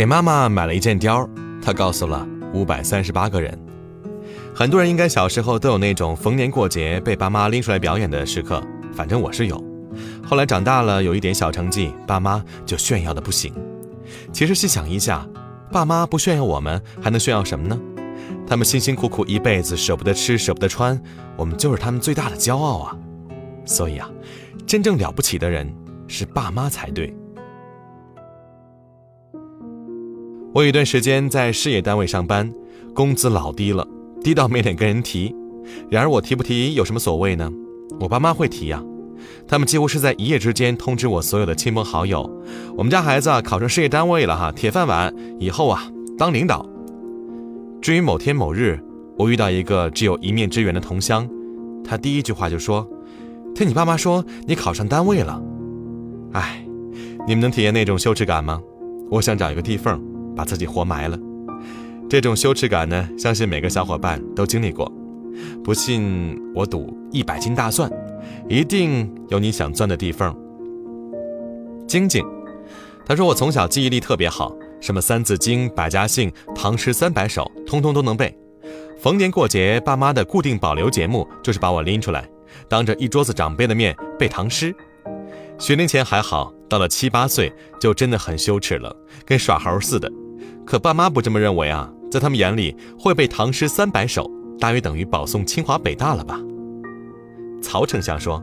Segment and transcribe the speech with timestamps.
[0.00, 1.28] 给妈妈买了一件貂，
[1.60, 3.54] 她告诉了五百三十八个人。
[4.54, 8.62] 很多人应该小时候都有那种逢年过节被爸妈拎出来表演的时刻，
[8.94, 9.62] 反正我是有。
[10.26, 13.52] 后来长大了，有一点小成绩，爸妈就炫耀的不行。
[14.32, 15.28] 其实细想一下，
[15.70, 17.78] 爸妈不炫耀我们，还能炫耀什么呢？
[18.46, 20.98] 他们辛辛苦苦一辈子，舍不得吃，舍不得穿，
[21.36, 22.96] 我们就是他们最大的骄傲啊！
[23.66, 24.10] 所以啊，
[24.66, 25.70] 真正了不起的人
[26.08, 27.14] 是爸妈才对。
[30.52, 32.52] 我有一段时间在事业单位上班，
[32.92, 33.86] 工资老低了。
[34.22, 35.34] 低到没脸跟人提，
[35.88, 37.50] 然而我提不提有什么所谓呢？
[38.00, 38.82] 我爸妈会提呀，
[39.46, 42.28] 他们几乎是在一夜之间通知我所有的亲朋好友，
[42.76, 46.68] 我们家孩子啊考上事业单位了哈，铁饭碗，以后啊当领导。
[47.80, 48.78] 至于某天某日，
[49.16, 51.26] 我遇到一个只有一面之缘的同乡，
[51.84, 52.86] 他第一句话就说
[53.54, 55.40] ：“听你爸妈说你考上单位了。”
[56.34, 56.62] 哎，
[57.26, 58.60] 你们能体验那种羞耻感吗？
[59.10, 59.98] 我想找一个地缝，
[60.40, 61.18] 把自己活埋了。
[62.08, 64.90] 这种羞耻感呢，相信每个小伙伴都经历过。
[65.62, 67.90] 不信我赌一百斤大蒜，
[68.48, 70.34] 一定有你想钻的地缝。
[71.86, 72.24] 晶晶，
[73.04, 78.34] 他说我从小记忆力特别好，什么《三字经》《百家姓》《唐诗三百首》，通通都能背。
[78.98, 82.26] 逢年过节，爸妈的固定保留节目就是把我拎出来，
[82.66, 84.74] 当着一桌子长辈的面背唐诗。
[85.58, 90.10] 学龄前还好，到了七八岁就真的很羞耻了，跟耍猴似的。
[90.66, 91.90] 可爸妈不这么认为啊。
[92.10, 96.40] 在他们眼里，会背唐诗三百首，大约等于保送清华北大了吧？
[97.62, 98.42] 曹丞相说，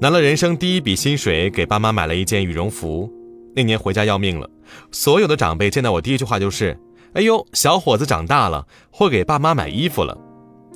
[0.00, 3.08] 拿了人生第一笔薪水，给爸妈买了一件羽绒服。
[3.54, 4.50] 那年回家要命了，
[4.90, 6.76] 所有的长辈见到我第一句话就是
[7.14, 10.18] ：“哎呦，小伙子长大了，会给爸妈买衣服了。”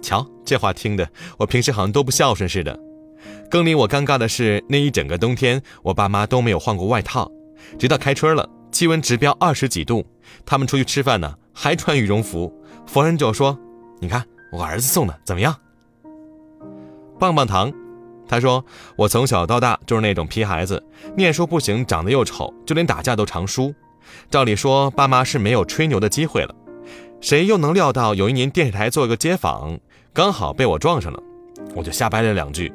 [0.01, 2.79] 瞧，这话听的，我平时好像都不孝顺似的。
[3.51, 7.29] 更令我尴尬的是，那一整个冬天，我爸妈都没有换过外套，
[7.77, 10.07] 直到开春了，气温直飙二十几度，
[10.47, 11.35] 他们出去吃饭呢。
[11.61, 12.55] 还穿羽绒服，
[12.87, 13.59] 逢人就说
[14.01, 15.53] ：“你看我儿子送的怎么样？”
[17.19, 17.73] 棒棒糖，
[18.29, 20.81] 他说：“我从小到大就是那种皮孩子，
[21.17, 23.75] 念书不行，长得又丑，就连打架都常输。
[24.31, 26.55] 照理说，爸妈是没有吹牛的机会了。
[27.21, 29.81] 谁又能料到有一年电视台做一个街访，
[30.13, 31.21] 刚好被我撞上了，
[31.75, 32.73] 我就瞎掰了两句，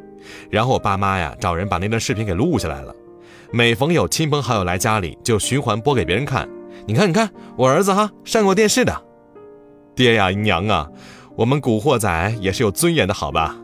[0.52, 2.94] 然后我爸妈呀找人把那段视频给录下来了。
[3.56, 6.50] 每逢有亲朋好友来家里，就循环播给别人看。”
[6.88, 9.00] 你看，你看，我儿子哈上过电视的，
[9.94, 10.90] 爹呀娘啊，
[11.36, 13.56] 我们古惑仔也是有尊严的，好吧？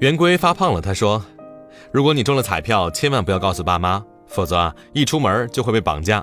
[0.00, 1.24] 圆规发胖了，他说
[1.92, 6.20] ：“如果你中了彩票，千万不要告诉爸妈，否则啊，一出门就会被绑架。”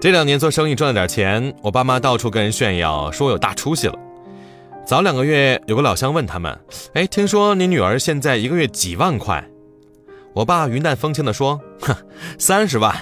[0.00, 3.98] 这两年做生意赚了点钱，我爸妈到处跟人炫耀，说我有大出息了。
[4.86, 6.56] 早两个月，有个老乡问他们
[6.94, 9.44] ：“哎，听说你女儿现在一个月几万块？”
[10.34, 11.94] 我爸云淡风轻地说：“哼，
[12.38, 12.94] 三十万。”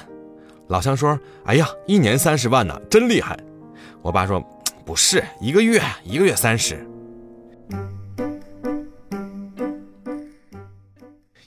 [0.68, 3.38] 老乡说：“哎呀，一年三十万呢，真厉害。”
[4.02, 4.40] 我爸说
[4.84, 6.84] ：“不是，一个月一个月三十。”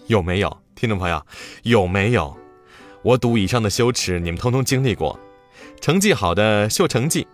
[0.07, 1.25] 有没有听众朋友？
[1.63, 2.35] 有没有？
[3.01, 5.19] 我赌以上的羞耻，你们通通经历过。
[5.81, 7.27] 成绩好的秀成绩，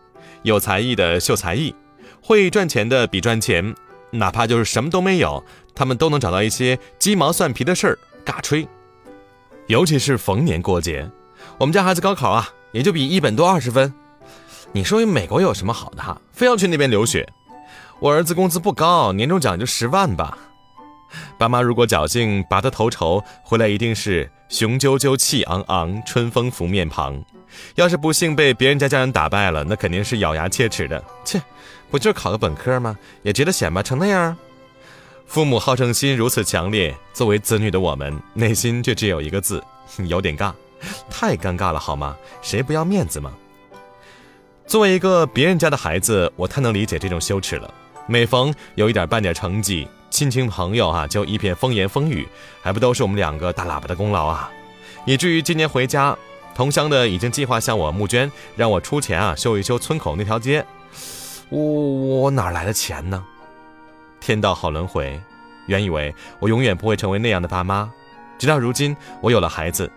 [0.43, 1.75] 有才艺的秀才艺，
[2.21, 3.75] 会赚钱的比赚钱，
[4.11, 5.43] 哪怕就是什么都没有，
[5.75, 7.99] 他们都能找到一些鸡毛蒜皮的事儿
[8.29, 8.67] 尬吹。
[9.67, 11.09] 尤其是逢年过节。
[11.57, 13.93] 我们家孩子高考啊，也就比一本多二十分。
[14.71, 16.19] 你说美国有什么好的哈？
[16.31, 17.27] 非要去那边留学？
[17.99, 20.37] 我儿子工资不高，年终奖就十万吧。
[21.39, 27.23] 爸妈如果侥幸拔得头筹，回来一定是雄赳赳气昂昂，春风拂面庞。
[27.75, 31.03] 要是不幸被别人家家人打败了，那肯定是咬牙切齿的。
[31.25, 31.41] 切，
[31.89, 32.95] 不就是考个本科吗？
[33.23, 34.37] 也值得显摆成那样？
[35.29, 39.63] 父母好胜心如此强烈，作为子女的我们，内心却只有一个字：
[40.07, 40.51] 有点尬。
[41.07, 42.17] 太尴尬了，好吗？
[42.41, 43.31] 谁不要面子吗？
[44.65, 47.71] 作为一个别人家的孩子，我太能理解这种羞耻了。
[48.07, 52.27] 每逢有一点半点成绩，亲戚朋友啊就一片风言风语，
[52.63, 54.49] 还不都是我们两个大喇叭的功劳啊？
[55.05, 56.17] 以至于今年回家，
[56.55, 60.65] 同乡的已经计划向我募捐，让我出钱啊修一修村口那条街。
[61.49, 63.23] 我我哪来的钱呢？
[64.19, 65.19] 天道好轮回，
[65.67, 67.91] 原以为我永远不会成为那样的爸妈，
[68.37, 69.89] 直到如今我有了孩子。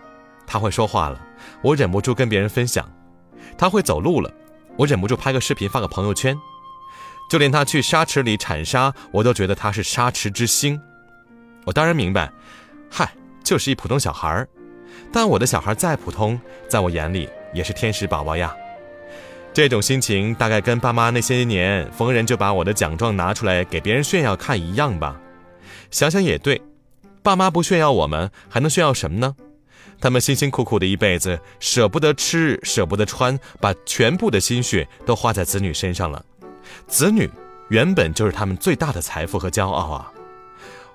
[0.45, 1.19] 他会说话了，
[1.61, 2.83] 我忍不住跟别人分享；
[3.57, 4.29] 他会走路了，
[4.77, 6.37] 我忍不住拍个视频发个朋友圈。
[7.29, 10.79] 就连他去沙池里铲沙，我都觉得他是沙池之星。
[11.65, 12.31] 我当然明白，
[12.91, 13.09] 嗨，
[13.43, 14.47] 就是一普通小孩儿。
[15.11, 18.53] 但我的小孩再普通，在我眼里也是天使宝宝呀。
[19.53, 25.21] 这种心情大概跟爸妈那些年逢人就把我的奖状拿出来给别人炫耀看一样吧。
[25.91, 26.59] 想想也对，
[27.21, 29.35] 爸妈不炫耀我们，还能炫耀什么呢？
[30.01, 36.25] 他们辛辛苦苦的一辈子，舍不得吃，舍不得穿，把全部的心血都花在子女身上了。
[36.87, 37.29] 子女
[37.69, 40.11] 原本就是他们最大的财富和骄傲啊！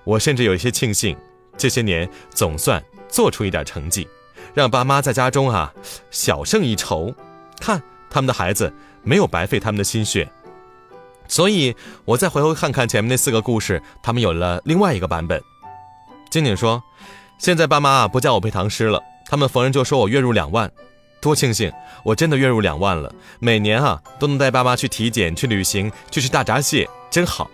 [0.02, 1.16] 我甚至有一些庆幸，
[1.56, 4.08] 这些年总算做出一点成绩，
[4.52, 5.72] 让爸妈在家中啊
[6.10, 7.14] 小胜一筹。
[7.60, 8.72] 看他们的孩子
[9.02, 10.30] 没有白费他们的心血。
[11.26, 11.76] 所以，
[12.06, 15.42] 我再回头看看前面那四个故事，他们有了另外一个版本。
[16.30, 16.82] 静静说
[17.38, 20.70] ：“现在爸妈啊不叫我背唐诗了，他们逢人就说我月入两万，
[21.20, 21.70] 多庆幸！
[22.04, 27.50] 我真的月入两万了，每年啊都能带爸妈去体检、去旅行、去吃大闸蟹，真好。”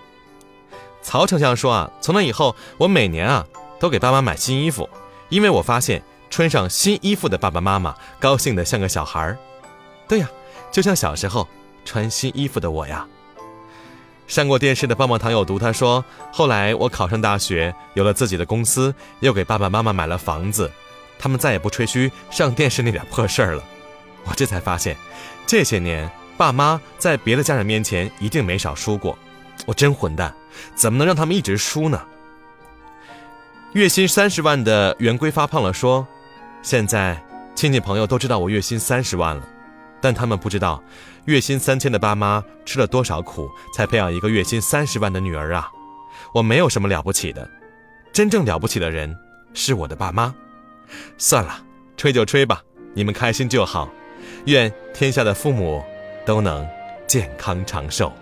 [1.02, 3.44] 曹丞相说：“啊，从那以后，我每年啊
[3.80, 4.88] 都给爸妈买新衣服，
[5.28, 9.36] 因为我发现穿上新衣服的爸爸妈妈高兴的像个小孩儿。
[10.08, 10.28] 对呀，
[10.70, 11.46] 就像小时候
[11.84, 13.06] 穿新衣服的我呀。”
[14.26, 16.02] 上过电视的棒棒糖有毒，他说
[16.32, 20.70] ：“后来我考上大学，有了自己的公司，又给爸爸妈妈买了房子，
[21.18, 23.62] 他们再也不吹嘘上电视那点破事儿了。
[24.24, 24.96] 我这才发现，
[25.46, 29.18] 这些年爸妈在别的家人面前一定没少输过。
[29.66, 30.34] 我真混蛋，
[30.74, 32.00] 怎么能让他们一直输呢？”
[33.74, 36.06] 月薪三十万的圆规发胖了说
[36.62, 37.22] ：“现在
[37.54, 39.46] 亲戚朋友都知道我月薪三十万了。”
[40.04, 40.84] 但他们不知道，
[41.24, 45.70] 月薪三千的爸妈吃了多少苦，才培养一个月薪三十万的女儿啊！
[46.34, 47.48] 我没有什么了不起的，
[48.12, 49.16] 真正了不起的人
[49.54, 50.34] 是我的爸妈。
[51.16, 51.58] 算了，
[51.96, 52.62] 吹就吹吧，
[52.92, 53.88] 你们开心就好。
[54.44, 55.82] 愿天下的父母
[56.26, 56.68] 都能
[57.06, 58.12] 健康长寿。